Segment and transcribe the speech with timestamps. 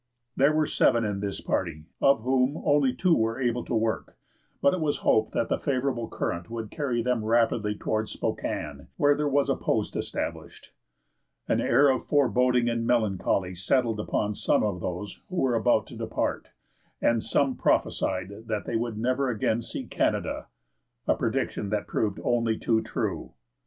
[0.35, 4.17] There were seven in this party, of whom only two were able to work,
[4.59, 9.15] but it was hoped that the favorable current would carry them rapidly towards Spokane, where
[9.15, 10.73] there was a post established.
[11.47, 15.95] An air of foreboding and melancholy settled upon some of those who were about to
[15.95, 16.51] depart,
[16.99, 20.47] and some prophesied that they would never again see Canada,
[21.05, 23.33] a prediction that proved only too true.